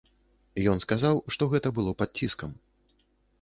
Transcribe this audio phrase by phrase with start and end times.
[0.71, 2.51] Ён сказаў, што гэта было пад ціскам.